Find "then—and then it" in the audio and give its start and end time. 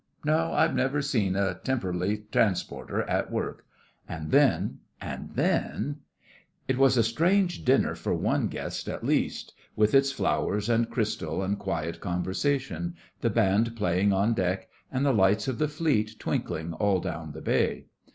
4.31-6.79